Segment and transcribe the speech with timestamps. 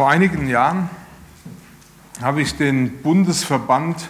[0.00, 0.88] Vor einigen Jahren
[2.22, 4.08] habe ich den Bundesverband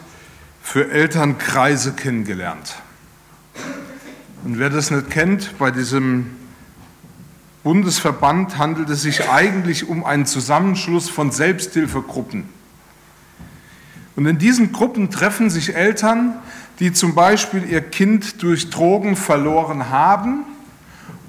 [0.63, 2.77] für Elternkreise kennengelernt.
[4.45, 6.31] Und wer das nicht kennt, bei diesem
[7.65, 12.45] Bundesverband handelt es sich eigentlich um einen Zusammenschluss von Selbsthilfegruppen.
[14.15, 16.35] Und in diesen Gruppen treffen sich Eltern,
[16.79, 20.45] die zum Beispiel ihr Kind durch Drogen verloren haben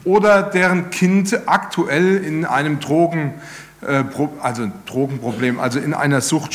[0.04, 3.34] oder deren Kind aktuell in einem Drogen,
[3.82, 6.54] also Drogenproblem, also in einer Sucht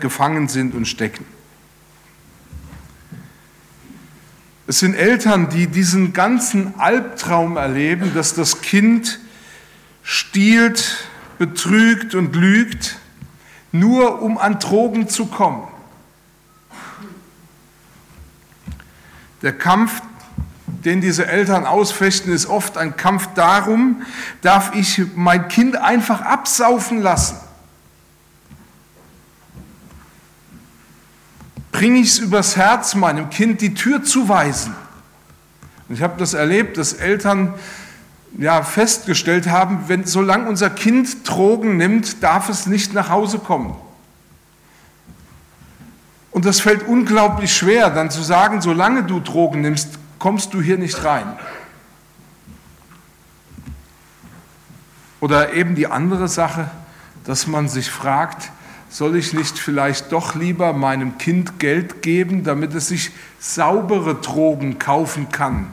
[0.00, 1.24] gefangen sind und stecken.
[4.66, 9.18] Es sind Eltern, die diesen ganzen Albtraum erleben, dass das Kind
[10.02, 11.06] stiehlt,
[11.38, 12.96] betrügt und lügt,
[13.72, 15.66] nur um an Drogen zu kommen.
[19.42, 20.00] Der Kampf,
[20.84, 24.02] den diese Eltern ausfechten, ist oft ein Kampf darum,
[24.40, 27.36] darf ich mein Kind einfach absaufen lassen?
[31.82, 34.72] bringe ich es übers Herz, meinem Kind die Tür zu weisen.
[35.88, 37.54] Und ich habe das erlebt, dass Eltern
[38.38, 43.74] ja, festgestellt haben, wenn, solange unser Kind Drogen nimmt, darf es nicht nach Hause kommen.
[46.30, 50.78] Und das fällt unglaublich schwer, dann zu sagen, solange du Drogen nimmst, kommst du hier
[50.78, 51.36] nicht rein.
[55.18, 56.70] Oder eben die andere Sache,
[57.24, 58.52] dass man sich fragt,
[58.88, 64.78] soll ich nicht vielleicht doch lieber meinem Kind Geld geben, damit es sich saubere Drogen
[64.78, 65.72] kaufen kann?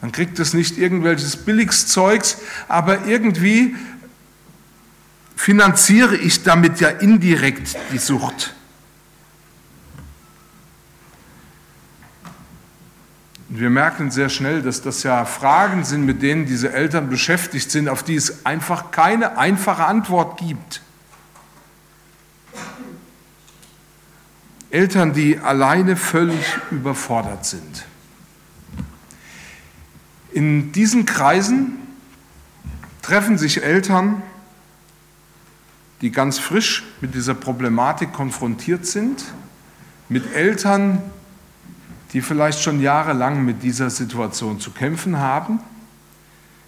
[0.00, 3.76] Dann kriegt es nicht irgendwelches Billigszeugs, aber irgendwie
[5.36, 8.52] finanziere ich damit ja indirekt die Sucht.
[13.54, 17.86] Wir merken sehr schnell, dass das ja Fragen sind, mit denen diese Eltern beschäftigt sind,
[17.86, 20.80] auf die es einfach keine einfache Antwort gibt.
[24.70, 27.84] Eltern, die alleine völlig überfordert sind.
[30.32, 31.76] In diesen Kreisen
[33.02, 34.22] treffen sich Eltern,
[36.00, 39.22] die ganz frisch mit dieser Problematik konfrontiert sind,
[40.08, 41.02] mit Eltern,
[42.12, 45.60] die vielleicht schon jahrelang mit dieser Situation zu kämpfen haben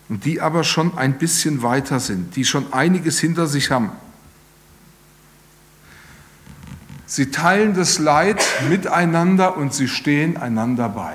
[0.09, 3.91] und die aber schon ein bisschen weiter sind, die schon einiges hinter sich haben.
[7.07, 11.15] Sie teilen das Leid miteinander und sie stehen einander bei.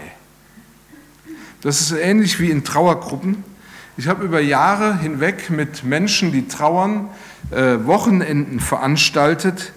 [1.62, 3.44] Das ist ähnlich wie in Trauergruppen.
[3.98, 7.10] Ich habe über Jahre hinweg mit Menschen, die trauern,
[7.52, 9.74] äh, Wochenenden veranstaltet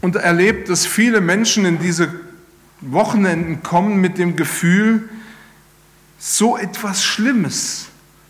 [0.00, 2.12] und erlebt, dass viele Menschen in diese
[2.80, 5.08] Wochenenden kommen mit dem Gefühl,
[6.18, 7.86] so etwas Schlimmes,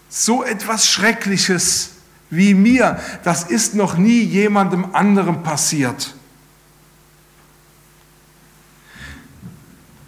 [0.09, 1.91] so etwas Schreckliches
[2.31, 3.01] wie mir.
[3.25, 6.15] Das ist noch nie jemandem anderem passiert.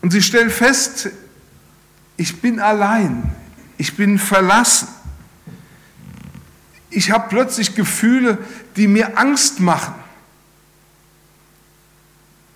[0.00, 1.10] Und sie stellen fest,
[2.16, 3.32] ich bin allein,
[3.76, 4.88] ich bin verlassen.
[6.90, 8.38] Ich habe plötzlich Gefühle,
[8.76, 9.94] die mir Angst machen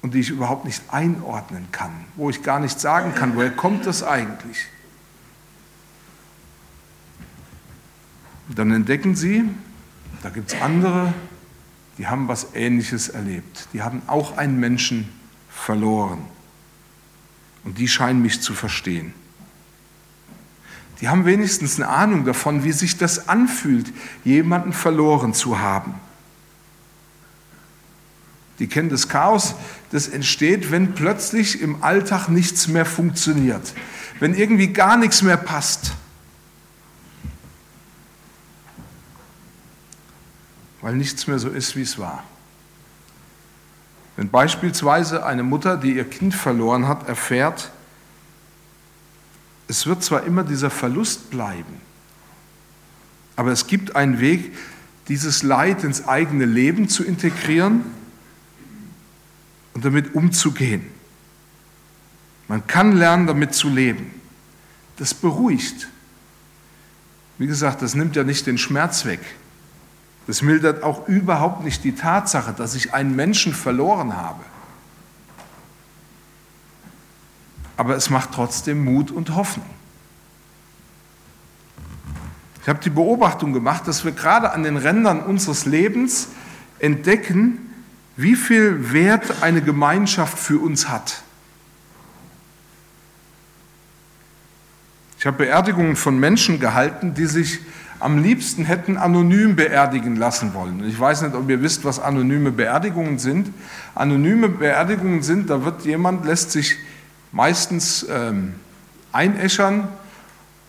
[0.02, 3.86] und die ich überhaupt nicht einordnen kann, wo ich gar nicht sagen kann, woher kommt
[3.86, 4.66] das eigentlich?
[8.54, 9.44] dann entdecken sie,
[10.22, 11.14] da gibt es andere,
[11.98, 13.68] die haben was Ähnliches erlebt.
[13.72, 15.08] Die haben auch einen Menschen
[15.50, 16.20] verloren.
[17.64, 19.14] Und die scheinen mich zu verstehen.
[21.00, 23.92] Die haben wenigstens eine Ahnung davon, wie sich das anfühlt,
[24.24, 25.94] jemanden verloren zu haben.
[28.62, 29.56] Die kennen das Chaos,
[29.90, 33.74] das entsteht, wenn plötzlich im Alltag nichts mehr funktioniert,
[34.20, 35.94] wenn irgendwie gar nichts mehr passt.
[40.80, 42.24] weil nichts mehr so ist, wie es war.
[44.16, 47.70] Wenn beispielsweise eine Mutter, die ihr Kind verloren hat, erfährt,
[49.68, 51.80] es wird zwar immer dieser Verlust bleiben,
[53.36, 54.56] aber es gibt einen Weg,
[55.06, 57.84] dieses Leid ins eigene Leben zu integrieren
[59.74, 60.84] und damit umzugehen.
[62.48, 64.10] Man kann lernen, damit zu leben.
[64.96, 65.88] Das beruhigt.
[67.38, 69.20] Wie gesagt, das nimmt ja nicht den Schmerz weg.
[70.26, 74.44] Das mildert auch überhaupt nicht die Tatsache, dass ich einen Menschen verloren habe.
[77.76, 79.66] Aber es macht trotzdem Mut und Hoffnung.
[82.62, 86.28] Ich habe die Beobachtung gemacht, dass wir gerade an den Rändern unseres Lebens
[86.78, 87.71] entdecken,
[88.22, 91.22] wie viel Wert eine Gemeinschaft für uns hat.
[95.18, 97.60] Ich habe Beerdigungen von Menschen gehalten, die sich
[98.00, 100.84] am liebsten hätten anonym beerdigen lassen wollen.
[100.88, 103.50] Ich weiß nicht, ob ihr wisst, was anonyme Beerdigungen sind.
[103.94, 106.76] Anonyme Beerdigungen sind, da wird jemand, lässt sich
[107.30, 108.54] meistens ähm,
[109.12, 109.86] einäschern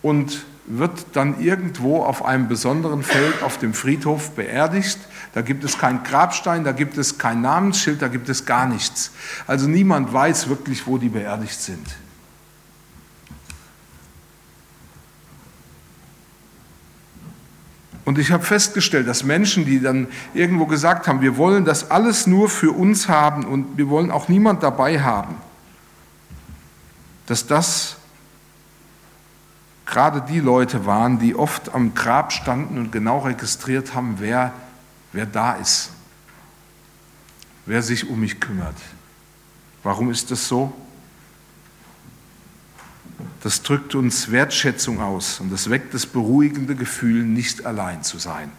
[0.02, 4.98] und wird dann irgendwo auf einem besonderen Feld auf dem Friedhof beerdigt.
[5.34, 9.10] Da gibt es keinen Grabstein, da gibt es kein Namensschild, da gibt es gar nichts.
[9.46, 11.86] Also niemand weiß wirklich, wo die beerdigt sind.
[18.04, 22.26] Und ich habe festgestellt, dass Menschen, die dann irgendwo gesagt haben, wir wollen das alles
[22.26, 25.36] nur für uns haben und wir wollen auch niemand dabei haben,
[27.26, 27.96] dass das
[29.86, 34.52] gerade die Leute waren, die oft am Grab standen und genau registriert haben, wer,
[35.12, 35.90] wer da ist,
[37.66, 38.76] wer sich um mich kümmert.
[39.82, 40.72] Warum ist das so?
[43.42, 48.50] Das drückt uns Wertschätzung aus und das weckt das beruhigende Gefühl, nicht allein zu sein.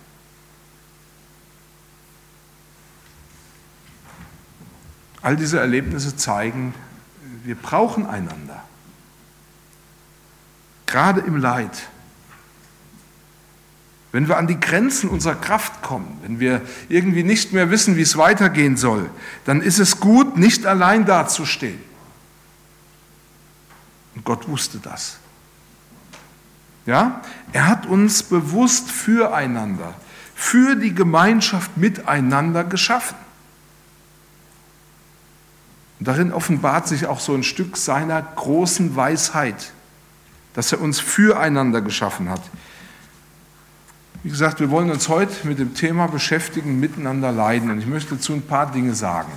[5.24, 6.76] All diese Erlebnisse zeigen,
[7.44, 8.64] wir brauchen einander
[10.96, 11.90] gerade im Leid.
[14.14, 18.02] Wenn wir an die Grenzen unserer Kraft kommen, wenn wir irgendwie nicht mehr wissen, wie
[18.02, 19.10] es weitergehen soll,
[19.44, 21.82] dann ist es gut, nicht allein dazustehen.
[24.16, 25.18] Und Gott wusste das.
[26.86, 27.20] Ja,
[27.52, 29.96] er hat uns bewusst füreinander,
[30.34, 33.18] für die Gemeinschaft miteinander geschaffen.
[36.00, 39.74] Und darin offenbart sich auch so ein Stück seiner großen Weisheit
[40.56, 42.42] dass er uns füreinander geschaffen hat.
[44.24, 47.70] Wie gesagt, wir wollen uns heute mit dem Thema beschäftigen, miteinander leiden.
[47.70, 49.32] Und ich möchte dazu ein paar Dinge sagen.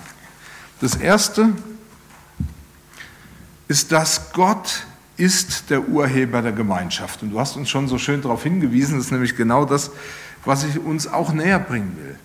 [0.80, 1.50] Das Erste
[3.66, 4.86] ist, dass Gott
[5.18, 7.22] ist der Urheber der Gemeinschaft.
[7.22, 9.90] Und du hast uns schon so schön darauf hingewiesen, das ist nämlich genau das,
[10.44, 12.16] was ich uns auch näher bringen will.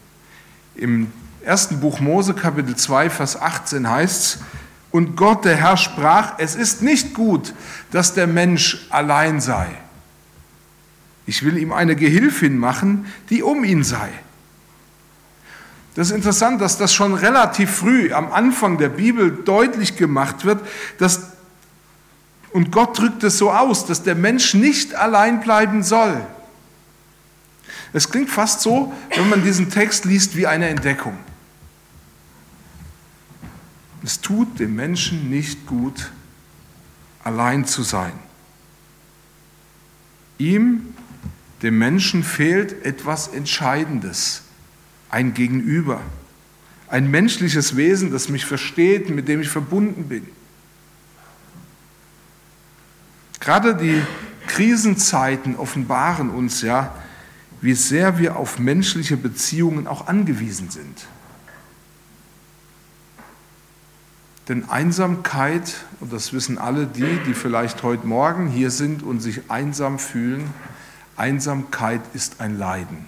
[0.75, 1.11] Im
[1.43, 4.39] ersten Buch Mose, Kapitel 2, Vers 18 heißt es,
[4.93, 7.55] und Gott, der Herr, sprach, es ist nicht gut,
[7.89, 9.65] dass der Mensch allein sei.
[11.25, 14.09] Ich will ihm eine Gehilfin machen, die um ihn sei.
[15.95, 20.61] Das ist interessant, dass das schon relativ früh am Anfang der Bibel deutlich gemacht wird,
[20.99, 21.31] dass,
[22.51, 26.23] und Gott drückt es so aus, dass der Mensch nicht allein bleiben soll.
[27.93, 31.17] Es klingt fast so, wenn man diesen Text liest, wie eine Entdeckung.
[34.03, 36.11] Es tut dem Menschen nicht gut,
[37.23, 38.13] allein zu sein.
[40.37, 40.93] Ihm,
[41.61, 44.43] dem Menschen, fehlt etwas Entscheidendes,
[45.09, 46.01] ein Gegenüber,
[46.89, 50.27] ein menschliches Wesen, das mich versteht, mit dem ich verbunden bin.
[53.39, 54.01] Gerade die
[54.47, 56.93] Krisenzeiten offenbaren uns ja,
[57.61, 61.07] wie sehr wir auf menschliche Beziehungen auch angewiesen sind.
[64.49, 69.49] Denn Einsamkeit, und das wissen alle die, die vielleicht heute Morgen hier sind und sich
[69.49, 70.53] einsam fühlen,
[71.15, 73.05] Einsamkeit ist ein Leiden.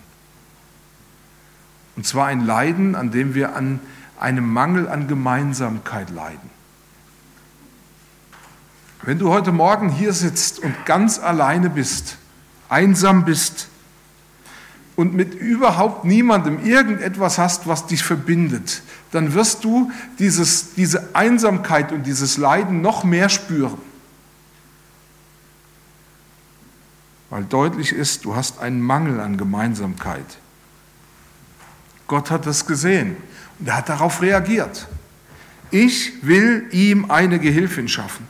[1.98, 3.80] Und zwar ein Leiden, an dem wir an
[4.20, 6.50] einem Mangel an Gemeinsamkeit leiden.
[9.02, 12.18] Wenn du heute Morgen hier sitzt und ganz alleine bist,
[12.70, 13.68] einsam bist
[14.96, 21.92] und mit überhaupt niemandem irgendetwas hast, was dich verbindet, dann wirst du dieses, diese Einsamkeit
[21.92, 23.78] und dieses Leiden noch mehr spüren.
[27.30, 30.38] Weil deutlich ist, du hast einen Mangel an Gemeinsamkeit.
[32.08, 33.18] Gott hat das gesehen
[33.60, 34.88] und er hat darauf reagiert.
[35.72, 38.28] Ich will ihm eine Gehilfin schaffen.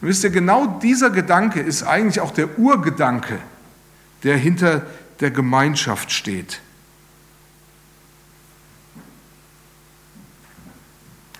[0.00, 3.38] Und wisst ihr, genau dieser Gedanke ist eigentlich auch der Urgedanke,
[4.24, 4.84] der hinter
[5.20, 6.60] der Gemeinschaft steht.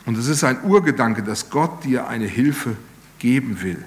[0.04, 2.76] Und es ist ein Urgedanke, dass Gott dir eine Hilfe
[3.18, 3.84] geben will.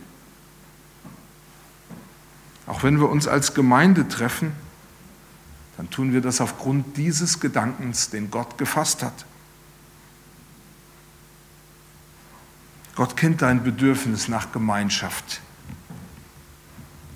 [2.67, 4.53] Auch wenn wir uns als Gemeinde treffen,
[5.77, 9.25] dann tun wir das aufgrund dieses Gedankens, den Gott gefasst hat.
[12.95, 15.41] Gott kennt dein Bedürfnis nach Gemeinschaft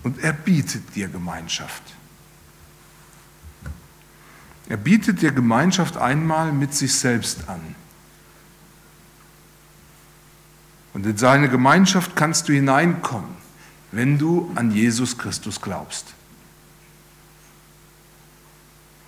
[0.03, 1.83] und er bietet dir Gemeinschaft.
[4.69, 7.75] Er bietet dir Gemeinschaft einmal mit sich selbst an.
[10.93, 13.29] Und in seine Gemeinschaft kannst du hineinkommen,
[13.91, 16.13] wenn du an Jesus Christus glaubst.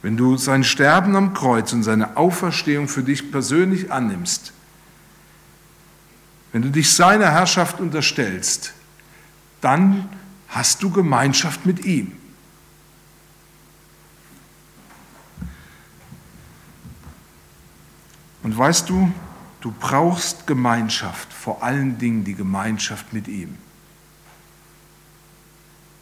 [0.02, 4.54] Wenn du sein Sterben am Kreuz und seine Auferstehung für dich persönlich annimmst,
[6.52, 8.74] wenn du dich seiner Herrschaft unterstellst,
[9.62, 10.10] dann
[10.48, 12.14] hast du Gemeinschaft mit ihm.
[18.52, 19.10] Und weißt du,
[19.62, 23.58] du brauchst Gemeinschaft, vor allen Dingen die Gemeinschaft mit ihm.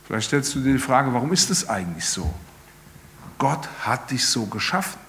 [0.08, 2.34] Vielleicht stellst du dir die Frage, warum ist es eigentlich so?
[3.38, 5.00] Gott hat dich so geschaffen,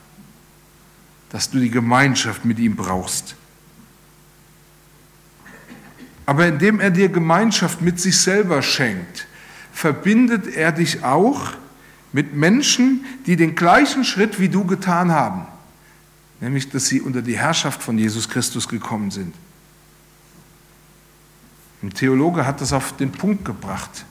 [1.30, 3.37] dass du die Gemeinschaft mit ihm brauchst.
[6.26, 9.26] Aber indem er dir Gemeinschaft mit sich selber schenkt,
[9.73, 11.54] verbindet er dich auch
[12.12, 15.47] mit Menschen, die den gleichen Schritt wie du getan haben,
[16.40, 19.35] nämlich dass sie unter die Herrschaft von Jesus Christus gekommen sind.
[21.82, 24.04] Ein Theologe hat das auf den Punkt gebracht.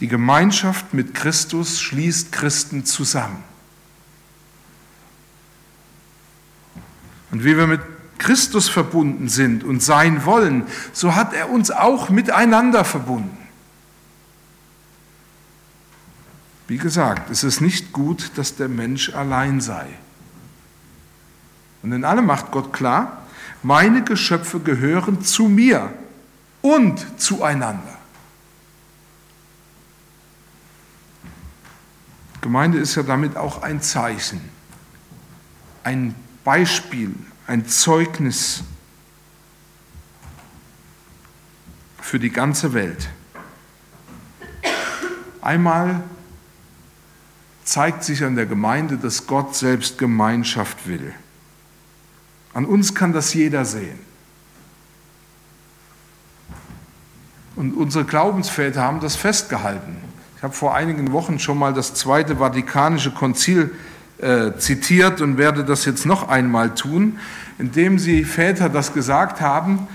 [0.00, 3.42] Die Gemeinschaft mit Christus schließt Christen zusammen.
[7.30, 7.82] Und wie wir mit
[8.18, 13.36] Christus verbunden sind und sein wollen, so hat er uns auch miteinander verbunden.
[16.66, 19.88] Wie gesagt, es ist nicht gut, dass der Mensch allein sei.
[21.88, 23.22] Und in allem macht Gott klar,
[23.62, 25.90] meine Geschöpfe gehören zu mir
[26.60, 27.96] und zueinander.
[32.42, 34.42] Gemeinde ist ja damit auch ein Zeichen,
[35.82, 36.14] ein
[36.44, 37.14] Beispiel,
[37.46, 38.64] ein Zeugnis
[42.02, 43.08] für die ganze Welt.
[45.40, 46.02] Einmal
[47.64, 51.14] zeigt sich an der Gemeinde, dass Gott selbst Gemeinschaft will.
[52.54, 53.98] An uns kann das jeder sehen.
[57.56, 59.96] Und unsere Glaubensväter haben das festgehalten.
[60.36, 63.72] Ich habe vor einigen Wochen schon mal das Zweite Vatikanische Konzil
[64.18, 67.18] äh, zitiert und werde das jetzt noch einmal tun,
[67.58, 69.88] indem sie Väter das gesagt haben.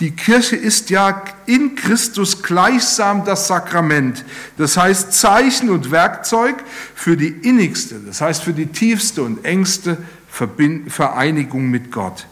[0.00, 4.24] Die Kirche ist ja in Christus gleichsam das Sakrament,
[4.56, 6.54] das heißt Zeichen und Werkzeug
[6.94, 9.98] für die innigste, das heißt für die tiefste und engste
[10.30, 12.26] Vereinigung mit Gott,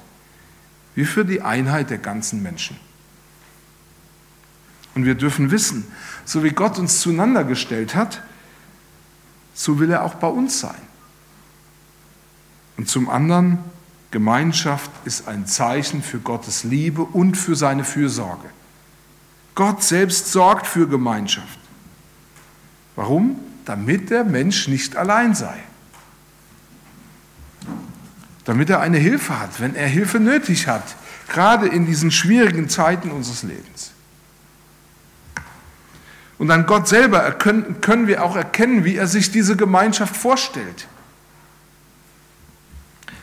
[0.94, 2.76] wie für die Einheit der ganzen Menschen.
[4.94, 5.86] Und wir dürfen wissen,
[6.24, 8.22] so wie Gott uns zueinander gestellt hat,
[9.54, 10.80] so will er auch bei uns sein.
[12.76, 13.58] Und zum anderen,
[14.10, 18.48] Gemeinschaft ist ein Zeichen für Gottes Liebe und für seine Fürsorge.
[19.54, 21.58] Gott selbst sorgt für Gemeinschaft.
[22.96, 23.38] Warum?
[23.64, 25.58] Damit der Mensch nicht allein sei.
[28.48, 30.96] Damit er eine Hilfe hat, wenn er Hilfe nötig hat,
[31.28, 33.90] gerade in diesen schwierigen Zeiten unseres Lebens.
[36.38, 40.86] Und an Gott selber können wir auch erkennen, wie er sich diese Gemeinschaft vorstellt.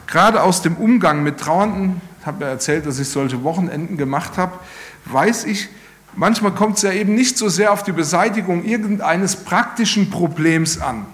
[0.05, 4.38] Gerade aus dem Umgang mit Trauernden, ich habe ja erzählt, dass ich solche Wochenenden gemacht
[4.38, 4.60] habe,
[5.05, 5.70] weiß ich,
[6.13, 11.08] manchmal kommt es ja eben nicht so sehr auf die Beseitigung irgendeines praktischen Problems an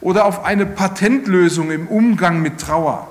[0.00, 3.09] oder auf eine Patentlösung im Umgang mit Trauer.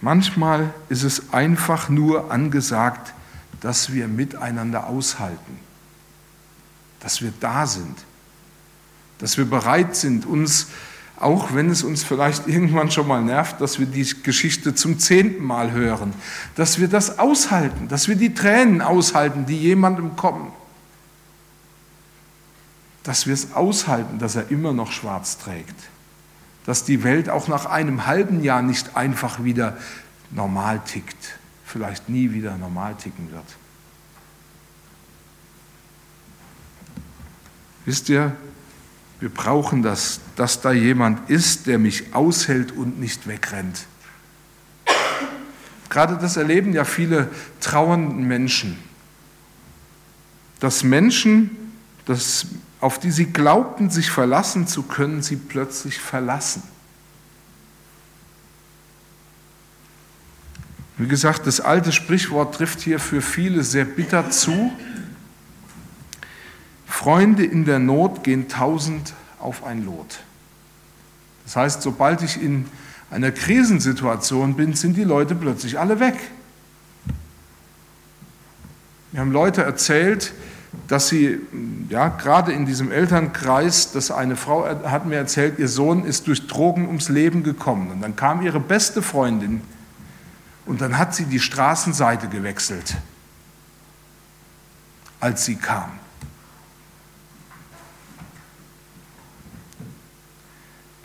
[0.00, 3.14] Manchmal ist es einfach nur angesagt,
[3.60, 5.58] dass wir miteinander aushalten,
[7.00, 7.96] dass wir da sind,
[9.18, 10.68] dass wir bereit sind, uns
[11.18, 15.42] auch wenn es uns vielleicht irgendwann schon mal nervt, dass wir die Geschichte zum zehnten
[15.44, 16.12] Mal hören,
[16.54, 20.52] dass wir das aushalten, dass wir die Tränen aushalten, die jemandem kommen,
[23.02, 25.74] dass wir es aushalten, dass er immer noch schwarz trägt,
[26.66, 29.76] dass die Welt auch nach einem halben Jahr nicht einfach wieder
[30.32, 33.44] normal tickt, vielleicht nie wieder normal ticken wird.
[37.84, 38.36] Wisst ihr,
[39.20, 43.86] wir brauchen das, dass da jemand ist, der mich aushält und nicht wegrennt.
[45.88, 47.30] Gerade das erleben ja viele
[47.60, 48.76] trauernden Menschen.
[50.58, 51.56] Dass Menschen,
[52.06, 52.46] dass,
[52.80, 56.62] auf die sie glaubten, sich verlassen zu können, sie plötzlich verlassen.
[60.98, 64.72] Wie gesagt, das alte Sprichwort trifft hier für viele sehr bitter zu.
[66.86, 70.20] Freunde in der Not gehen tausend auf ein Lot.
[71.44, 72.66] Das heißt, sobald ich in
[73.10, 76.16] einer Krisensituation bin, sind die Leute plötzlich alle weg.
[79.12, 80.32] Wir haben Leute erzählt,
[80.88, 81.38] dass sie,
[81.88, 86.46] ja, gerade in diesem Elternkreis, dass eine Frau hat mir erzählt, ihr Sohn ist durch
[86.46, 87.90] Drogen ums Leben gekommen.
[87.90, 89.62] Und dann kam ihre beste Freundin
[90.64, 92.96] und dann hat sie die Straßenseite gewechselt,
[95.20, 95.90] als sie kam.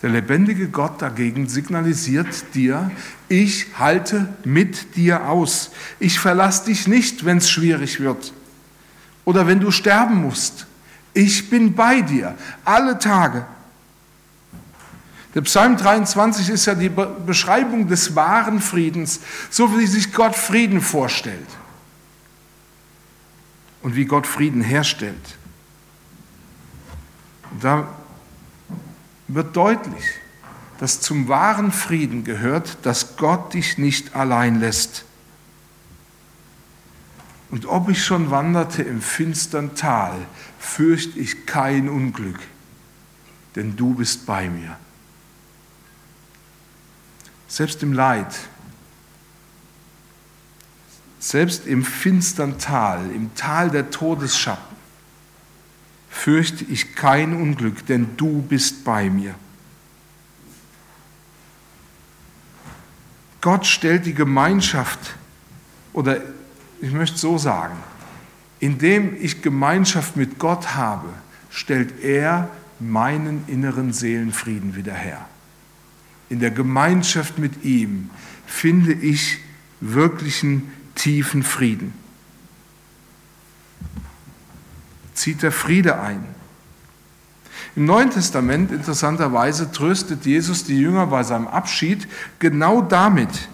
[0.02, 2.90] Der lebendige Gott dagegen signalisiert dir,
[3.30, 5.72] ich halte mit dir aus.
[6.00, 8.34] Ich verlasse dich nicht, wenn es schwierig wird
[9.32, 10.68] oder wenn du sterben musst.
[11.14, 12.36] Ich bin bei dir
[12.66, 13.46] alle Tage.
[15.34, 20.82] Der Psalm 23 ist ja die Beschreibung des wahren Friedens, so wie sich Gott Frieden
[20.82, 21.48] vorstellt
[23.82, 25.38] und wie Gott Frieden herstellt.
[27.52, 27.88] Und da
[29.30, 30.04] wird deutlich,
[30.78, 35.06] dass zum wahren Frieden gehört, dass Gott dich nicht allein lässt.
[37.52, 40.16] Und ob ich schon wanderte im finstern Tal,
[40.58, 42.40] fürchte ich kein Unglück,
[43.56, 44.78] denn du bist bei mir.
[47.50, 48.34] Selbst im Leid,
[51.20, 54.78] selbst im finstern Tal, im Tal der Todesschatten,
[56.10, 59.36] fürchte ich kein Unglück, denn du bist bei mir.
[63.42, 65.16] Gott stellt die Gemeinschaft,
[65.94, 66.22] oder
[66.82, 67.76] ich möchte so sagen,
[68.60, 71.10] indem ich Gemeinschaft mit Gott habe,
[71.50, 75.26] stellt er meinen inneren Seelenfrieden wieder her.
[76.30, 78.10] In der Gemeinschaft mit ihm
[78.46, 79.40] finde ich
[79.80, 81.94] wirklichen tiefen Frieden.
[85.14, 86.24] Zieht der Friede ein.
[87.76, 92.08] Im Neuen Testament, interessanterweise, tröstet Jesus die Jünger bei seinem Abschied
[92.40, 93.50] genau damit,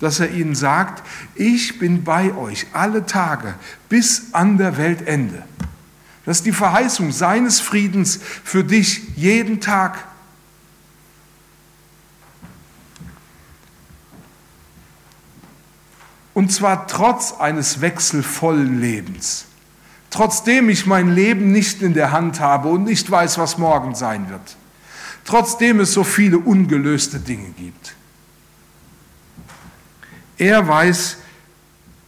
[0.00, 1.02] dass er ihnen sagt,
[1.34, 3.54] ich bin bei euch alle Tage
[3.88, 5.42] bis an der Weltende.
[6.24, 10.04] Das ist die Verheißung seines Friedens für dich jeden Tag.
[16.34, 19.46] Und zwar trotz eines wechselvollen Lebens.
[20.10, 24.30] Trotzdem ich mein Leben nicht in der Hand habe und nicht weiß, was morgen sein
[24.30, 24.56] wird.
[25.24, 27.94] Trotzdem es so viele ungelöste Dinge gibt.
[30.38, 31.18] Er weiß,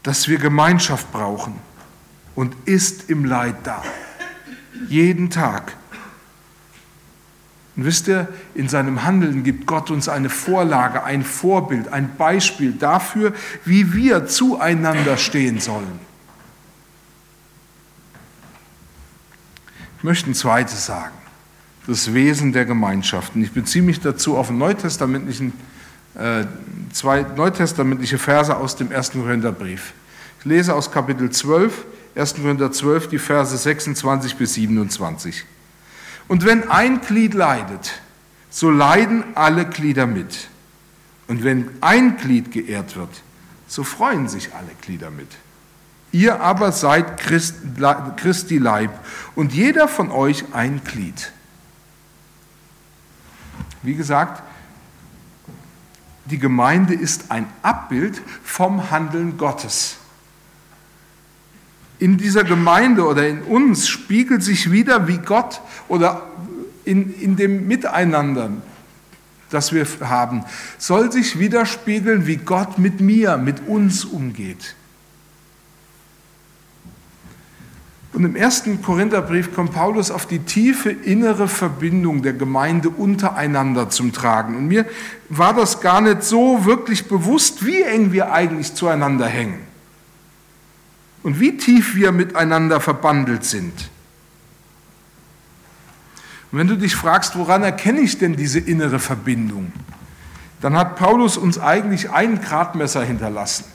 [0.03, 1.55] dass wir Gemeinschaft brauchen
[2.35, 3.83] und ist im Leid da.
[4.89, 5.77] Jeden Tag.
[7.77, 12.73] Und wisst ihr, in seinem Handeln gibt Gott uns eine Vorlage, ein Vorbild, ein Beispiel
[12.73, 13.33] dafür,
[13.65, 16.01] wie wir zueinander stehen sollen.
[19.99, 21.15] Ich möchte ein zweites sagen.
[21.87, 23.43] Das Wesen der Gemeinschaften.
[23.43, 25.53] Ich beziehe mich dazu auf einen neutestamentlichen,
[26.93, 29.13] zwei neutestamentliche Verse aus dem 1.
[29.13, 29.93] Korintherbrief.
[30.41, 31.85] Ich lese aus Kapitel 12,
[32.17, 32.35] 1.
[32.35, 35.45] Korinther 12, die Verse 26 bis 27.
[36.29, 38.01] Und wenn ein Glied leidet,
[38.51, 40.49] so leiden alle Glieder mit.
[41.29, 43.23] Und wenn ein Glied geehrt wird,
[43.69, 45.29] so freuen sich alle Glieder mit.
[46.13, 47.55] Ihr aber seid Christ,
[48.17, 48.91] Christi Leib
[49.37, 51.31] und jeder von euch ein Glied.
[53.83, 54.43] Wie gesagt,
[56.31, 59.97] die Gemeinde ist ein Abbild vom Handeln Gottes.
[61.99, 66.27] In dieser Gemeinde oder in uns spiegelt sich wieder, wie Gott oder
[66.85, 68.51] in, in dem Miteinander,
[69.51, 70.45] das wir haben,
[70.79, 74.77] soll sich widerspiegeln, wie Gott mit mir, mit uns umgeht.
[78.13, 84.13] Und im ersten Korintherbrief kommt Paulus auf die tiefe innere Verbindung der Gemeinde untereinander zum
[84.13, 84.57] Tragen.
[84.57, 84.85] Und mir
[85.29, 89.61] war das gar nicht so wirklich bewusst, wie eng wir eigentlich zueinander hängen
[91.23, 93.91] und wie tief wir miteinander verbandelt sind.
[96.51, 99.73] Und wenn du dich fragst, woran erkenne ich denn diese innere Verbindung,
[100.61, 103.67] dann hat Paulus uns eigentlich ein Gradmesser hinterlassen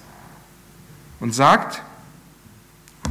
[1.22, 1.82] und sagt,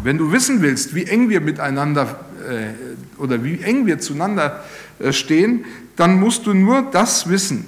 [0.04, 4.62] wenn du wissen willst, wie eng wir miteinander äh, oder wie eng wir zueinander
[4.98, 5.64] äh, stehen,
[5.96, 7.66] dann musst du nur das wissen.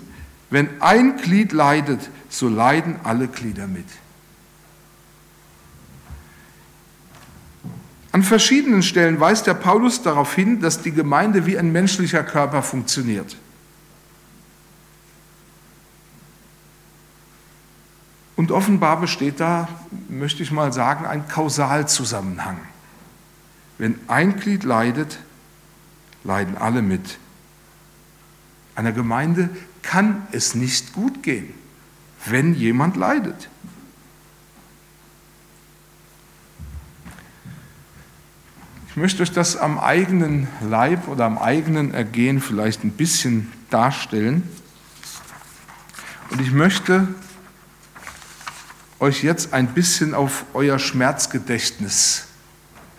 [0.50, 3.86] Wenn ein Glied leidet, so leiden alle Glieder mit.
[8.12, 12.62] An verschiedenen Stellen weist der Paulus darauf hin, dass die Gemeinde wie ein menschlicher Körper
[12.62, 13.36] funktioniert.
[18.36, 19.68] Und offenbar besteht da,
[20.08, 22.58] möchte ich mal sagen, ein Kausalzusammenhang.
[23.78, 25.18] Wenn ein Glied leidet,
[26.22, 27.18] leiden alle mit.
[28.74, 29.48] Einer Gemeinde
[29.82, 31.54] kann es nicht gut gehen,
[32.26, 33.48] wenn jemand leidet.
[38.90, 44.42] Ich möchte euch das am eigenen Leib oder am eigenen Ergehen vielleicht ein bisschen darstellen.
[46.30, 47.06] Und ich möchte
[49.00, 52.26] euch jetzt ein bisschen auf euer Schmerzgedächtnis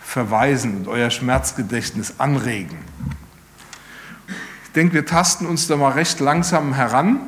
[0.00, 2.78] verweisen und euer Schmerzgedächtnis anregen.
[4.64, 7.20] Ich denke, wir tasten uns da mal recht langsam heran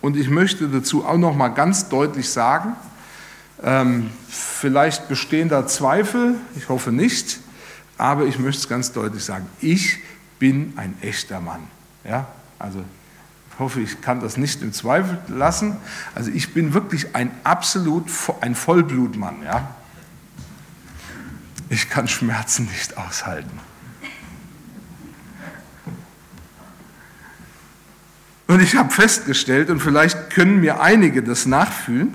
[0.00, 2.76] und ich möchte dazu auch noch mal ganz deutlich sagen,
[3.62, 7.40] ähm, vielleicht bestehen da Zweifel, ich hoffe nicht,
[7.98, 9.98] aber ich möchte es ganz deutlich sagen, ich
[10.38, 11.60] bin ein echter Mann.
[12.04, 12.26] Ja?
[12.58, 12.82] Also
[13.52, 15.76] Ich hoffe, ich kann das nicht im Zweifel lassen.
[16.14, 18.06] Also ich bin wirklich ein absolut
[18.40, 19.42] ein Vollblutmann.
[19.42, 19.74] Ja?
[21.68, 23.60] Ich kann Schmerzen nicht aushalten.
[28.46, 32.12] Und ich habe festgestellt, und vielleicht können mir einige das nachfühlen,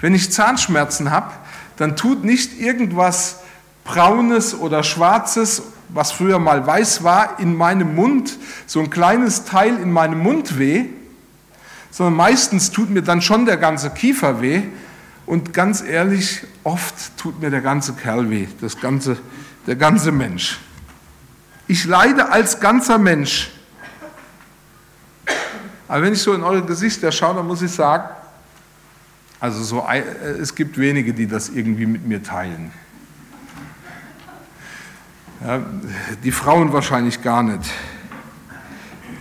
[0.00, 1.32] wenn ich Zahnschmerzen habe,
[1.76, 3.40] dann tut nicht irgendwas
[3.84, 5.62] Braunes oder Schwarzes,
[5.94, 10.58] was früher mal weiß war, in meinem Mund, so ein kleines Teil in meinem Mund
[10.58, 10.86] weh,
[11.90, 14.62] sondern meistens tut mir dann schon der ganze Kiefer weh.
[15.26, 19.16] Und ganz ehrlich, oft tut mir der ganze Kerl weh, das ganze,
[19.66, 20.58] der ganze Mensch.
[21.68, 23.50] Ich leide als ganzer Mensch.
[25.88, 28.08] Aber wenn ich so in eure Gesichter schaue, dann muss ich sagen,
[29.38, 30.00] also so, äh,
[30.40, 32.72] es gibt wenige, die das irgendwie mit mir teilen.
[35.44, 35.60] Ja,
[36.24, 37.70] die Frauen wahrscheinlich gar nicht.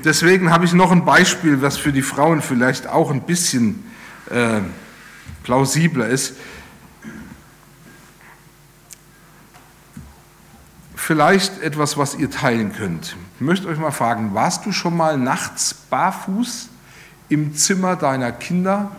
[0.05, 3.83] Deswegen habe ich noch ein Beispiel, was für die Frauen vielleicht auch ein bisschen
[4.29, 4.61] äh,
[5.43, 6.37] plausibler ist.
[10.95, 13.17] Vielleicht etwas, was ihr teilen könnt.
[13.35, 16.69] Ich möchte euch mal fragen, warst du schon mal nachts barfuß
[17.27, 18.91] im Zimmer deiner Kinder?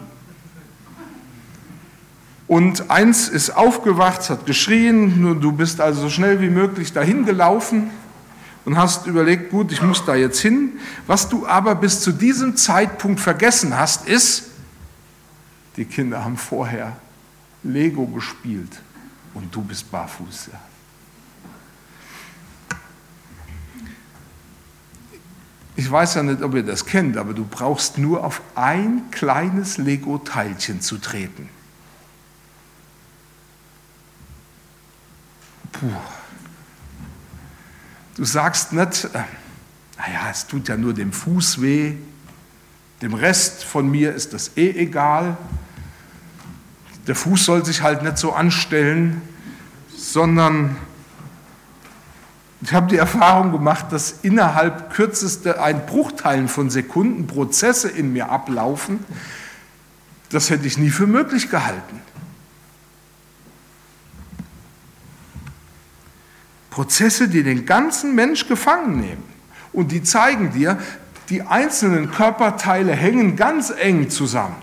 [2.46, 7.90] Und eins ist aufgewacht, hat geschrien, du bist also so schnell wie möglich dahin gelaufen
[8.64, 10.72] und hast überlegt, gut, ich muss da jetzt hin.
[11.06, 14.50] Was du aber bis zu diesem Zeitpunkt vergessen hast, ist,
[15.76, 16.96] die Kinder haben vorher
[17.62, 18.80] Lego gespielt
[19.32, 20.50] und du bist barfuß.
[25.76, 29.76] Ich weiß ja nicht, ob ihr das kennt, aber du brauchst nur auf ein kleines
[29.76, 31.48] Lego-Teilchen zu treten.
[35.74, 35.90] Puh.
[38.16, 39.22] Du sagst nicht, äh,
[39.98, 41.94] naja, es tut ja nur dem Fuß weh,
[43.02, 45.36] dem Rest von mir ist das eh egal.
[47.06, 49.20] Der Fuß soll sich halt nicht so anstellen,
[49.96, 50.76] sondern
[52.62, 58.30] ich habe die Erfahrung gemacht, dass innerhalb kürzester ein Bruchteilen von Sekunden Prozesse in mir
[58.30, 59.04] ablaufen.
[60.30, 62.00] Das hätte ich nie für möglich gehalten.
[66.74, 69.22] Prozesse, die den ganzen Mensch gefangen nehmen.
[69.72, 70.76] Und die zeigen dir,
[71.28, 74.56] die einzelnen Körperteile hängen ganz eng zusammen.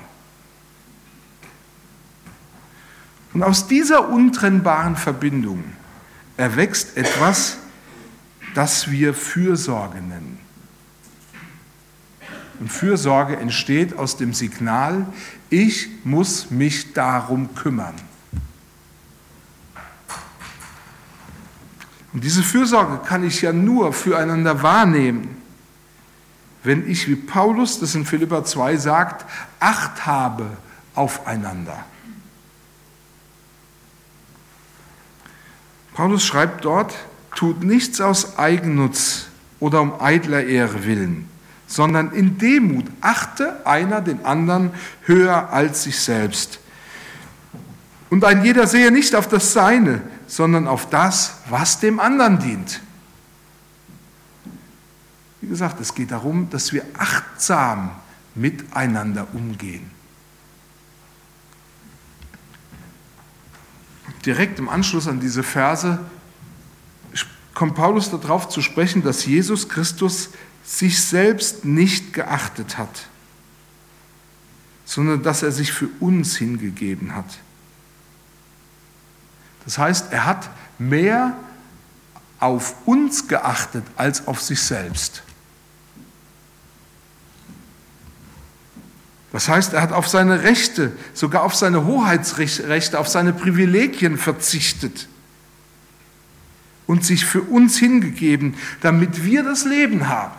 [3.34, 5.64] Und aus dieser untrennbaren Verbindung
[6.36, 7.60] erwächst etwas,
[8.56, 10.38] das wir Fürsorge nennen.
[12.60, 15.06] Und Fürsorge entsteht aus dem Signal,
[15.50, 17.96] ich muss mich darum kümmern.
[22.14, 25.38] Und diese Fürsorge kann ich ja nur füreinander wahrnehmen,
[26.64, 29.26] wenn ich, wie Paulus das in Philippa 2 sagt,
[29.60, 30.46] Acht habe
[30.94, 31.86] aufeinander.
[35.94, 36.94] Paulus schreibt dort,
[37.36, 39.28] tut nichts aus Eigennutz
[39.60, 41.28] oder um eitler Ehre willen,
[41.68, 44.72] sondern in Demut achte einer den anderen
[45.04, 46.60] höher als sich selbst.
[48.10, 52.80] Und ein jeder sehe nicht auf das Seine, sondern auf das, was dem anderen dient.
[55.42, 57.92] Wie gesagt, es geht darum, dass wir achtsam
[58.34, 59.92] miteinander umgehen.
[64.26, 66.00] Direkt im Anschluss an diese Verse
[67.54, 70.30] kommt Paulus darauf zu sprechen, dass Jesus Christus
[70.64, 73.08] sich selbst nicht geachtet hat,
[74.86, 77.38] sondern dass er sich für uns hingegeben hat.
[79.66, 81.36] Das heißt, er hat mehr
[82.40, 85.24] auf uns geachtet als auf sich selbst.
[89.32, 95.08] Das heißt, er hat auf seine Rechte, sogar auf seine Hoheitsrechte, auf seine Privilegien verzichtet
[96.86, 100.36] und sich für uns hingegeben, damit wir das Leben haben.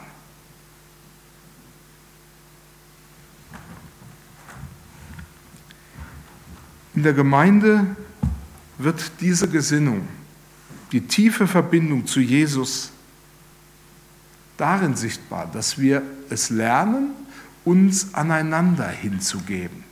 [6.94, 7.96] In der Gemeinde
[8.84, 10.06] wird diese Gesinnung,
[10.92, 12.90] die tiefe Verbindung zu Jesus,
[14.56, 17.10] darin sichtbar, dass wir es lernen,
[17.64, 19.82] uns aneinander hinzugeben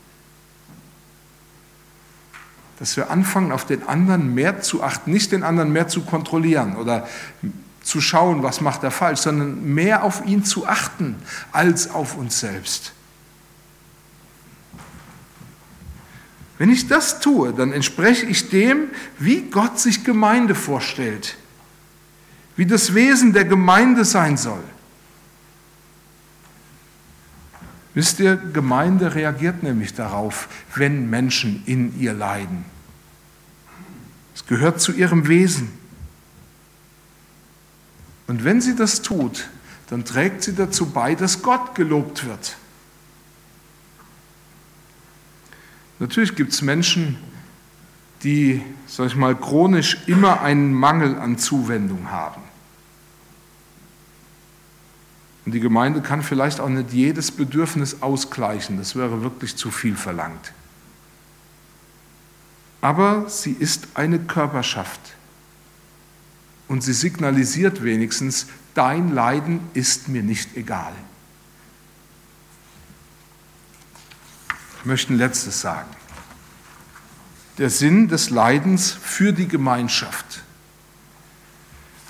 [2.80, 6.76] dass wir anfangen, auf den anderen mehr zu achten, nicht den anderen mehr zu kontrollieren
[6.76, 7.06] oder
[7.82, 11.16] zu schauen, was macht er falsch, sondern mehr auf ihn zu achten
[11.52, 12.94] als auf uns selbst.
[16.60, 21.38] Wenn ich das tue, dann entspreche ich dem, wie Gott sich Gemeinde vorstellt,
[22.54, 24.62] wie das Wesen der Gemeinde sein soll.
[27.94, 32.66] Wisst ihr, Gemeinde reagiert nämlich darauf, wenn Menschen in ihr leiden.
[34.34, 35.72] Es gehört zu ihrem Wesen.
[38.26, 39.48] Und wenn sie das tut,
[39.88, 42.58] dann trägt sie dazu bei, dass Gott gelobt wird.
[46.00, 47.18] Natürlich gibt es Menschen,
[48.22, 52.42] die, sag ich mal, chronisch immer einen Mangel an Zuwendung haben.
[55.44, 59.94] Und die Gemeinde kann vielleicht auch nicht jedes Bedürfnis ausgleichen, das wäre wirklich zu viel
[59.94, 60.52] verlangt.
[62.80, 65.00] Aber sie ist eine Körperschaft
[66.66, 70.92] und sie signalisiert wenigstens, dein Leiden ist mir nicht egal.
[74.80, 75.90] Ich möchte ein letztes sagen.
[77.58, 80.42] Der Sinn des Leidens für die Gemeinschaft.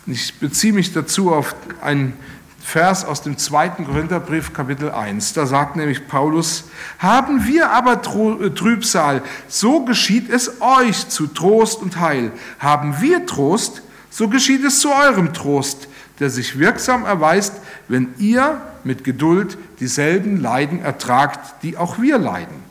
[0.06, 2.12] Ich beziehe mich dazu auf einen
[2.60, 5.32] Vers aus dem zweiten Korintherbrief, Kapitel 1.
[5.32, 6.64] Da sagt nämlich Paulus,
[7.00, 12.30] haben wir aber äh, Trübsal, so geschieht es euch zu Trost und Heil.
[12.60, 15.88] Haben wir Trost, so geschieht es zu eurem Trost,
[16.20, 17.54] der sich wirksam erweist,
[17.88, 22.70] wenn ihr mit Geduld dieselben Leiden ertragt, die auch wir leiden.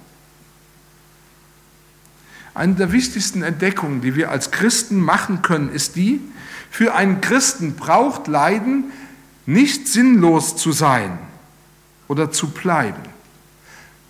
[2.54, 6.20] Eine der wichtigsten Entdeckungen, die wir als Christen machen können, ist die,
[6.72, 8.86] für einen Christen braucht Leiden
[9.46, 11.18] nicht sinnlos zu sein
[12.08, 13.02] oder zu bleiben.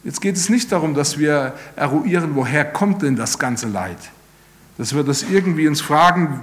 [0.03, 3.97] Jetzt geht es nicht darum, dass wir eruieren, woher kommt denn das ganze Leid,
[4.77, 6.41] dass wir das irgendwie uns fragen,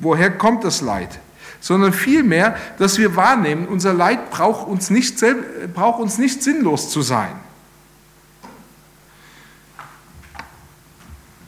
[0.00, 1.20] woher kommt das Leid,
[1.64, 5.24] sondern vielmehr, dass wir wahrnehmen, unser Leid braucht uns nicht,
[5.72, 7.32] braucht uns nicht sinnlos zu sein.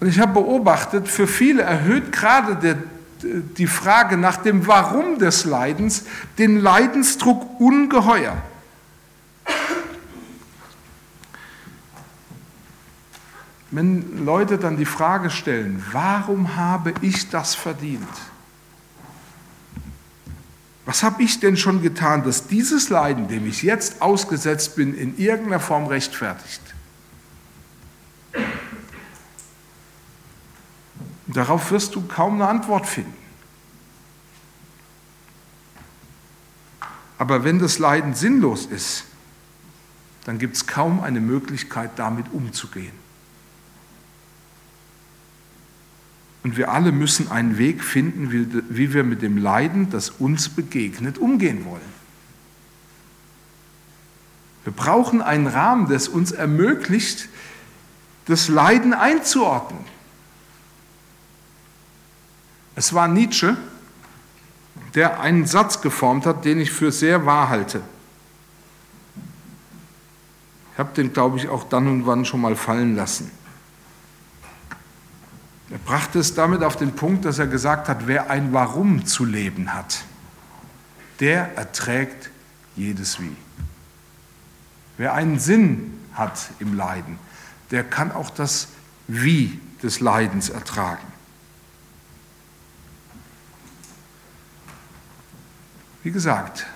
[0.00, 2.76] Und ich habe beobachtet, für viele erhöht gerade der
[3.22, 6.04] die Frage nach dem Warum des Leidens
[6.38, 8.36] den Leidensdruck ungeheuer.
[13.70, 18.06] Wenn Leute dann die Frage stellen, warum habe ich das verdient?
[20.86, 25.18] Was habe ich denn schon getan, dass dieses Leiden, dem ich jetzt ausgesetzt bin, in
[25.18, 26.62] irgendeiner Form rechtfertigt?
[31.26, 33.12] Darauf wirst du kaum eine Antwort finden.
[37.18, 39.04] Aber wenn das Leiden sinnlos ist,
[40.24, 43.05] dann gibt es kaum eine Möglichkeit, damit umzugehen.
[46.46, 51.18] Und wir alle müssen einen Weg finden, wie wir mit dem Leiden, das uns begegnet,
[51.18, 51.82] umgehen wollen.
[54.62, 57.28] Wir brauchen einen Rahmen, der es uns ermöglicht,
[58.26, 59.80] das Leiden einzuordnen.
[62.76, 63.56] Es war Nietzsche,
[64.94, 67.80] der einen Satz geformt hat, den ich für sehr wahr halte.
[70.74, 73.32] Ich habe den, glaube ich, auch dann und wann schon mal fallen lassen.
[75.70, 79.24] Er brachte es damit auf den Punkt, dass er gesagt hat, wer ein Warum zu
[79.24, 80.04] leben hat,
[81.20, 82.30] der erträgt
[82.76, 83.36] jedes Wie.
[84.96, 87.18] Wer einen Sinn hat im Leiden,
[87.70, 88.68] der kann auch das
[89.08, 91.06] Wie des Leidens ertragen.
[96.02, 96.66] Wie gesagt,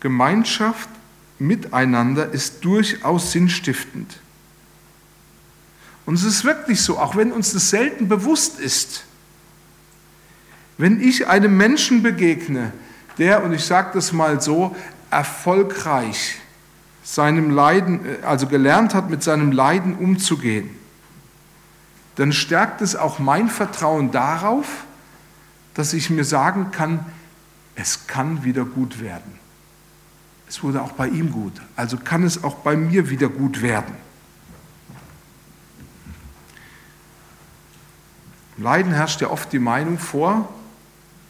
[0.00, 0.90] Gemeinschaft
[1.38, 4.20] miteinander ist durchaus sinnstiftend.
[6.06, 9.04] Und es ist wirklich so, auch wenn uns das selten bewusst ist.
[10.76, 12.72] Wenn ich einem Menschen begegne,
[13.18, 14.74] der, und ich sage das mal so,
[15.10, 16.38] erfolgreich
[17.04, 20.70] seinem Leiden, also gelernt hat, mit seinem Leiden umzugehen,
[22.16, 24.84] dann stärkt es auch mein Vertrauen darauf,
[25.74, 27.04] dass ich mir sagen kann,
[27.76, 29.38] es kann wieder gut werden.
[30.48, 33.94] Es wurde auch bei ihm gut, also kann es auch bei mir wieder gut werden.
[38.56, 40.48] Im Leiden herrscht ja oft die Meinung vor,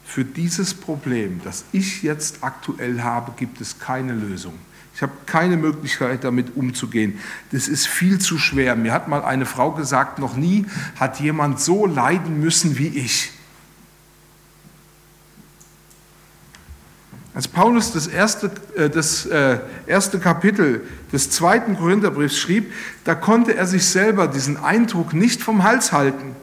[0.04, 4.54] für dieses Problem, das ich jetzt aktuell habe, gibt es keine Lösung.
[4.94, 7.18] Ich habe keine Möglichkeit, damit umzugehen.
[7.50, 8.76] Das ist viel zu schwer.
[8.76, 10.66] Mir hat mal eine Frau gesagt, noch nie
[11.00, 13.32] hat jemand so leiden müssen wie ich.
[17.34, 19.58] Als Paulus das erste, äh, das äh,
[19.88, 25.64] erste Kapitel des zweiten Korintherbriefs schrieb, da konnte er sich selber diesen Eindruck nicht vom
[25.64, 26.36] Hals halten.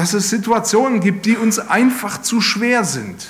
[0.00, 3.28] Dass es Situationen gibt, die uns einfach zu schwer sind.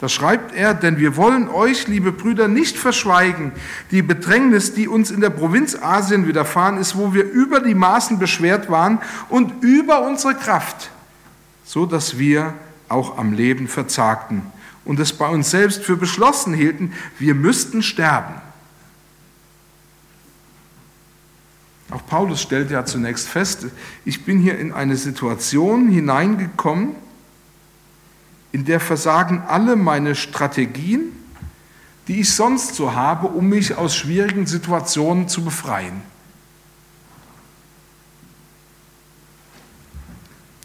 [0.00, 3.50] Da schreibt er, denn wir wollen euch, liebe Brüder, nicht verschweigen,
[3.90, 8.20] die Bedrängnis, die uns in der Provinz Asien widerfahren ist, wo wir über die Maßen
[8.20, 10.90] beschwert waren und über unsere Kraft
[11.68, 12.54] so dass wir
[12.88, 14.40] auch am Leben verzagten
[14.86, 18.40] und es bei uns selbst für beschlossen hielten, wir müssten sterben.
[21.90, 23.66] Auch Paulus stellt ja zunächst fest,
[24.04, 26.94] ich bin hier in eine Situation hineingekommen,
[28.52, 31.12] in der versagen alle meine Strategien,
[32.06, 36.02] die ich sonst so habe, um mich aus schwierigen Situationen zu befreien.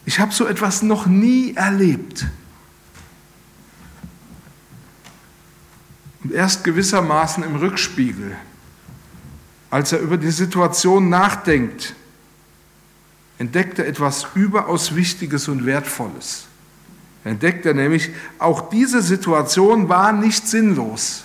[0.06, 2.26] Ich habe so etwas noch nie erlebt.
[6.22, 8.36] Und erst gewissermaßen im Rückspiegel,
[9.74, 11.96] als er über die Situation nachdenkt,
[13.38, 16.44] entdeckt er etwas überaus Wichtiges und Wertvolles.
[17.24, 21.24] Er entdeckt er nämlich, auch diese Situation war nicht sinnlos.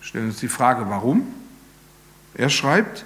[0.00, 1.32] Stellen uns die Frage, warum?
[2.34, 3.04] Er schreibt,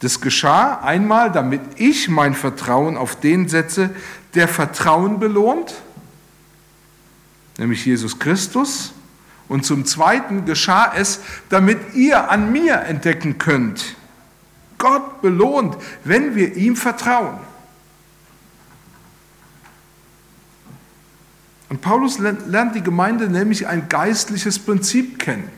[0.00, 3.94] das geschah einmal, damit ich mein Vertrauen auf den setze,
[4.34, 5.76] der Vertrauen belohnt,
[7.56, 8.94] nämlich Jesus Christus.
[9.50, 13.96] Und zum Zweiten geschah es, damit ihr an mir entdecken könnt.
[14.78, 17.36] Gott belohnt, wenn wir ihm vertrauen.
[21.68, 25.50] Und Paulus lernt die Gemeinde nämlich ein geistliches Prinzip kennen.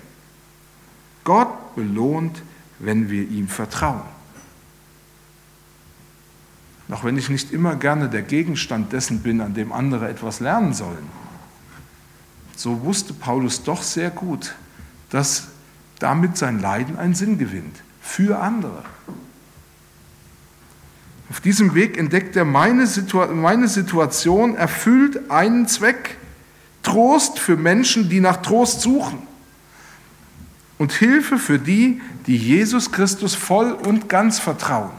[1.24, 2.42] Gott belohnt,
[2.78, 4.00] wenn wir ihm vertrauen.
[6.90, 10.72] Auch wenn ich nicht immer gerne der Gegenstand dessen bin, an dem andere etwas lernen
[10.72, 11.21] sollen,
[12.62, 14.54] so wusste Paulus doch sehr gut,
[15.10, 15.48] dass
[15.98, 18.84] damit sein Leiden einen Sinn gewinnt, für andere.
[21.28, 26.16] Auf diesem Weg entdeckt er, meine, Situa meine Situation erfüllt einen Zweck,
[26.84, 29.26] Trost für Menschen, die nach Trost suchen
[30.78, 34.92] und Hilfe für die, die Jesus Christus voll und ganz vertrauen.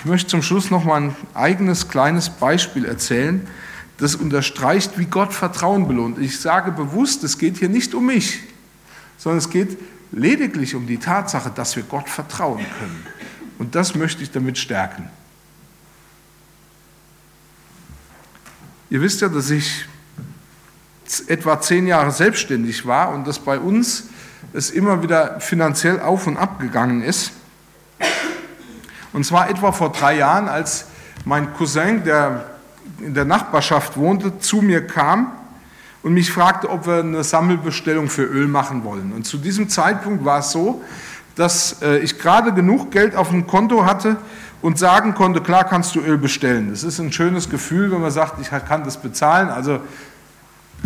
[0.00, 3.46] Ich möchte zum Schluss noch mal ein eigenes kleines Beispiel erzählen,
[3.98, 6.18] das unterstreicht, wie Gott Vertrauen belohnt.
[6.18, 8.40] Ich sage bewusst, es geht hier nicht um mich,
[9.16, 9.78] sondern es geht
[10.12, 13.06] lediglich um die Tatsache, dass wir Gott vertrauen können.
[13.58, 15.08] Und das möchte ich damit stärken.
[18.90, 19.86] Ihr wisst ja, dass ich
[21.26, 24.04] etwa zehn Jahre selbstständig war und dass bei uns
[24.52, 27.32] es immer wieder finanziell auf und ab gegangen ist.
[29.12, 30.86] Und zwar etwa vor drei Jahren, als
[31.24, 32.55] mein Cousin, der
[33.00, 35.32] in der Nachbarschaft wohnte, zu mir kam
[36.02, 39.12] und mich fragte, ob wir eine Sammelbestellung für Öl machen wollen.
[39.12, 40.82] Und zu diesem Zeitpunkt war es so,
[41.34, 44.16] dass äh, ich gerade genug Geld auf dem Konto hatte
[44.62, 46.70] und sagen konnte, klar kannst du Öl bestellen.
[46.70, 49.80] Das ist ein schönes Gefühl, wenn man sagt, ich kann das bezahlen, also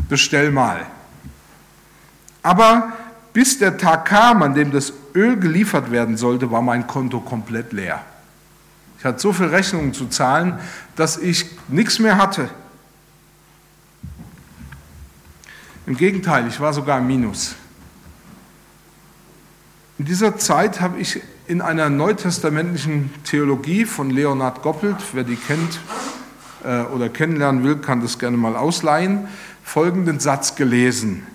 [0.08, 0.86] bestell mal.
[2.42, 2.92] Aber
[3.32, 7.72] bis der Tag kam, an dem das Öl geliefert werden sollte, war mein Konto komplett
[7.72, 8.00] leer.
[9.00, 10.58] Ich hatte so viele Rechnungen zu zahlen,
[10.94, 12.50] dass ich nichts mehr hatte.
[15.86, 17.54] Im Gegenteil, ich war sogar im Minus.
[19.98, 25.80] In dieser Zeit habe ich in einer neutestamentlichen Theologie von Leonhard Goppelt, wer die kennt
[26.62, 29.28] äh, oder kennenlernen will, kann das gerne mal ausleihen,
[29.64, 31.26] folgenden Satz gelesen.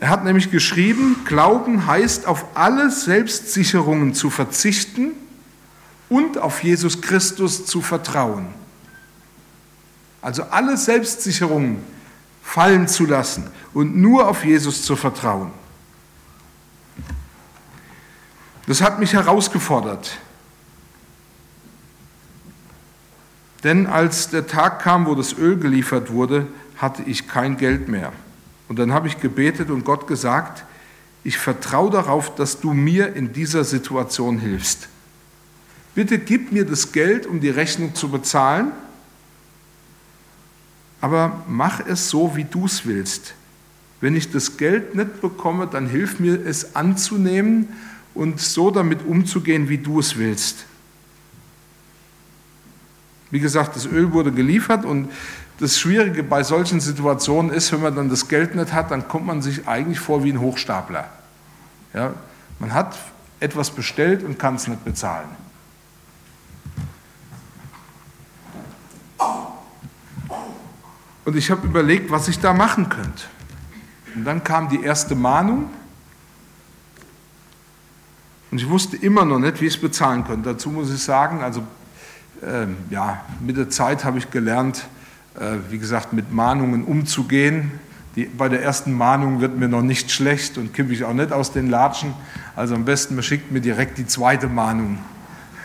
[0.00, 5.12] Er hat nämlich geschrieben, Glauben heißt auf alle Selbstsicherungen zu verzichten
[6.14, 8.46] und auf Jesus Christus zu vertrauen.
[10.22, 11.78] Also alle Selbstsicherungen
[12.40, 15.50] fallen zu lassen und nur auf Jesus zu vertrauen.
[18.68, 20.16] Das hat mich herausgefordert.
[23.64, 26.46] Denn als der Tag kam, wo das Öl geliefert wurde,
[26.76, 28.12] hatte ich kein Geld mehr.
[28.68, 30.64] Und dann habe ich gebetet und Gott gesagt,
[31.24, 34.88] ich vertraue darauf, dass du mir in dieser Situation hilfst.
[35.94, 38.72] Bitte gib mir das Geld, um die Rechnung zu bezahlen,
[41.00, 43.34] aber mach es so, wie du es willst.
[44.00, 47.68] Wenn ich das Geld nicht bekomme, dann hilf mir es anzunehmen
[48.14, 50.64] und so damit umzugehen, wie du es willst.
[53.30, 55.10] Wie gesagt, das Öl wurde geliefert und
[55.58, 59.26] das Schwierige bei solchen Situationen ist, wenn man dann das Geld nicht hat, dann kommt
[59.26, 61.08] man sich eigentlich vor wie ein Hochstapler.
[61.92, 62.14] Ja,
[62.58, 62.96] man hat
[63.40, 65.28] etwas bestellt und kann es nicht bezahlen.
[71.24, 73.24] Und ich habe überlegt, was ich da machen könnte.
[74.14, 75.70] Und dann kam die erste Mahnung.
[78.50, 80.50] Und ich wusste immer noch nicht, wie ich es bezahlen könnte.
[80.50, 81.62] Dazu muss ich sagen, also
[82.42, 84.86] äh, ja, mit der Zeit habe ich gelernt,
[85.38, 87.72] äh, wie gesagt, mit Mahnungen umzugehen.
[88.16, 91.32] Die, bei der ersten Mahnung wird mir noch nicht schlecht und kippe ich auch nicht
[91.32, 92.14] aus den Latschen.
[92.54, 94.98] Also am besten, man schickt mir direkt die zweite Mahnung.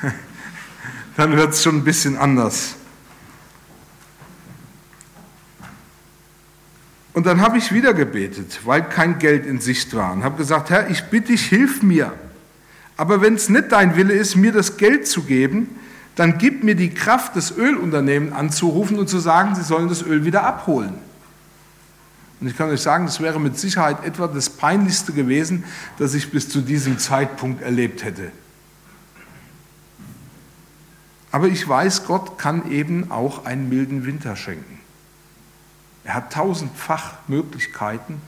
[1.17, 2.78] Dann wird es schon ein bisschen anders.
[7.19, 10.69] Und dann habe ich wieder gebetet, weil kein Geld in Sicht war und habe gesagt,
[10.69, 12.13] Herr, ich bitte dich, hilf mir.
[12.95, 15.67] Aber wenn es nicht dein Wille ist, mir das Geld zu geben,
[16.15, 20.23] dann gib mir die Kraft, das Ölunternehmen anzurufen und zu sagen, sie sollen das Öl
[20.23, 20.93] wieder abholen.
[22.39, 25.65] Und ich kann euch sagen, das wäre mit Sicherheit etwa das Peinlichste gewesen,
[25.97, 28.31] das ich bis zu diesem Zeitpunkt erlebt hätte.
[31.33, 34.78] Aber ich weiß, Gott kann eben auch einen milden Winter schenken.
[36.09, 38.19] Er hat tausendfach Möglichkeiten,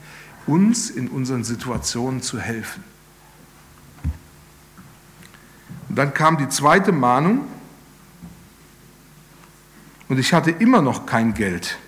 [0.46, 2.84] uns in unseren Situationen zu helfen.
[5.90, 7.48] Und dann kam die zweite Mahnung
[10.10, 11.80] und ich hatte immer noch kein Geld.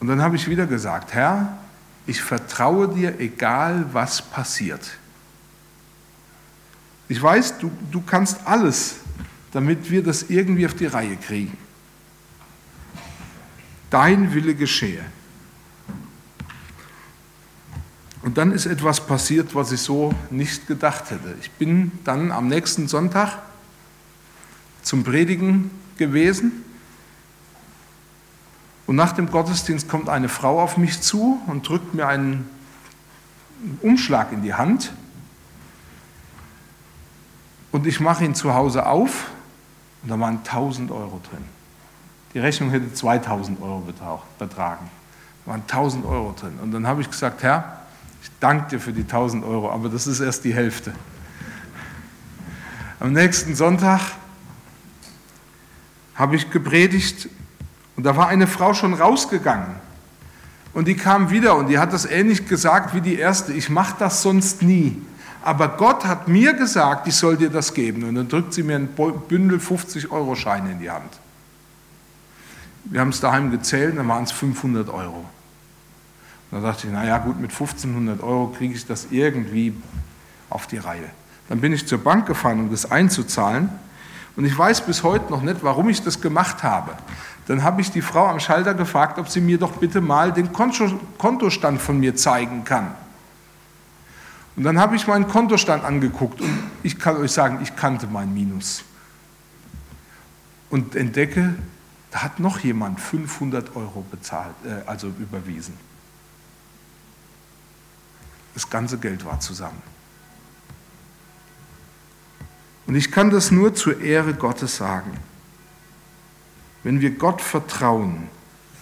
[0.00, 1.56] Und dann habe ich wieder gesagt, Herr,
[2.06, 4.98] ich vertraue dir, egal was passiert.
[7.08, 8.96] Ich weiß, du, du kannst alles,
[9.52, 11.56] damit wir das irgendwie auf die Reihe kriegen.
[13.90, 15.04] Dein Wille geschehe.
[18.22, 21.34] Und dann ist etwas passiert, was ich so nicht gedacht hätte.
[21.40, 23.38] Ich bin dann am nächsten Sonntag
[24.82, 26.64] zum Predigen gewesen
[28.88, 32.48] und nach dem Gottesdienst kommt eine Frau auf mich zu und drückt mir einen
[33.82, 34.92] Umschlag in die Hand.
[37.70, 39.26] Und ich mache ihn zu Hause auf
[40.02, 41.44] und da waren 1000 Euro drin.
[42.34, 43.82] Die Rechnung hätte 2000 Euro
[44.38, 44.90] betragen.
[45.44, 46.58] Da waren 1000 Euro drin.
[46.62, 47.78] Und dann habe ich gesagt, Herr,
[48.22, 50.92] ich danke dir für die 1000 Euro, aber das ist erst die Hälfte.
[53.00, 54.00] Am nächsten Sonntag
[56.14, 57.28] habe ich gepredigt
[57.96, 59.76] und da war eine Frau schon rausgegangen.
[60.74, 63.52] Und die kam wieder und die hat das ähnlich gesagt wie die erste.
[63.52, 65.00] Ich mache das sonst nie.
[65.42, 68.04] Aber Gott hat mir gesagt, ich soll dir das geben.
[68.04, 68.88] Und dann drückt sie mir ein
[69.28, 71.18] Bündel 50-Euro-Scheine in die Hand.
[72.90, 75.24] Wir haben es daheim gezählt, dann waren es 500 Euro.
[76.50, 79.74] Und da dachte ich, naja gut, mit 1500 Euro kriege ich das irgendwie
[80.48, 81.10] auf die Reihe.
[81.48, 83.68] Dann bin ich zur Bank gefahren, um das einzuzahlen.
[84.36, 86.92] Und ich weiß bis heute noch nicht, warum ich das gemacht habe.
[87.46, 90.52] Dann habe ich die Frau am Schalter gefragt, ob sie mir doch bitte mal den
[90.52, 92.94] Kontostand von mir zeigen kann.
[94.56, 96.50] Und dann habe ich meinen Kontostand angeguckt und
[96.82, 98.84] ich kann euch sagen, ich kannte mein Minus.
[100.68, 101.54] Und entdecke,
[102.10, 105.74] da hat noch jemand 500 Euro bezahlt, äh, also überwiesen.
[108.54, 109.82] Das ganze Geld war zusammen.
[112.86, 115.12] Und ich kann das nur zur Ehre Gottes sagen.
[116.82, 118.28] Wenn wir Gott vertrauen,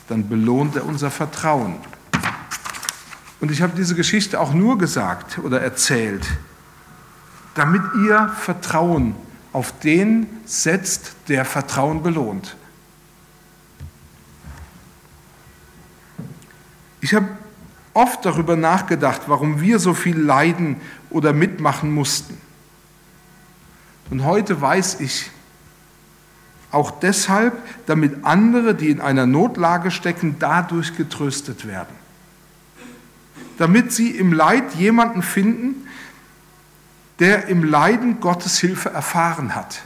[0.08, 1.76] dann belohnt er unser Vertrauen.
[3.40, 6.24] Und ich habe diese Geschichte auch nur gesagt oder erzählt,
[7.54, 9.16] damit ihr Vertrauen
[9.52, 12.56] auf den setzt, der Vertrauen belohnt.
[17.06, 17.28] Ich habe
[17.94, 22.36] oft darüber nachgedacht, warum wir so viel leiden oder mitmachen mussten.
[24.10, 25.30] Und heute weiß ich,
[26.72, 31.94] auch deshalb, damit andere, die in einer Notlage stecken, dadurch getröstet werden.
[33.56, 35.86] Damit sie im Leid jemanden finden,
[37.20, 39.82] der im Leiden Gottes Hilfe erfahren hat.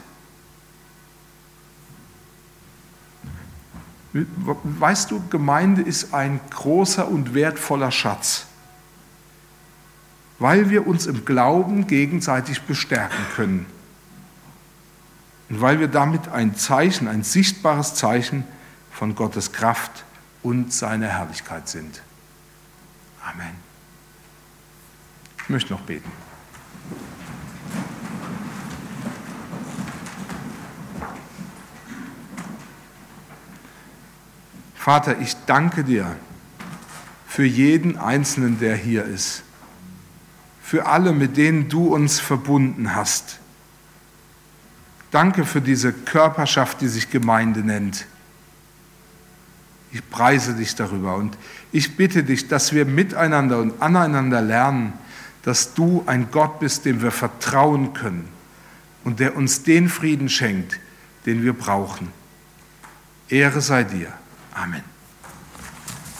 [4.13, 8.45] Weißt du, Gemeinde ist ein großer und wertvoller Schatz,
[10.37, 13.65] weil wir uns im Glauben gegenseitig bestärken können.
[15.49, 18.43] Und weil wir damit ein Zeichen, ein sichtbares Zeichen
[18.91, 20.03] von Gottes Kraft
[20.43, 22.01] und seiner Herrlichkeit sind.
[23.23, 23.55] Amen.
[25.43, 26.11] Ich möchte noch beten.
[34.81, 36.15] Vater, ich danke dir
[37.27, 39.43] für jeden Einzelnen, der hier ist,
[40.61, 43.39] für alle, mit denen du uns verbunden hast
[45.11, 48.05] Danke für diese Körperschaft, die sich Gemeinde nennt.
[49.91, 51.37] Ich preise dich darüber und
[51.73, 54.93] ich bitte dich, dass wir miteinander und aneinander lernen,
[55.43, 58.29] dass du ein Gott bist, dem wir vertrauen können
[59.03, 60.79] und der uns den Frieden schenkt,
[61.25, 62.07] den wir brauchen.
[63.27, 64.13] Ehre sei dir.
[64.55, 64.90] Amen.